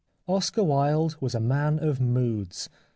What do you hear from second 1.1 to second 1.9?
was a man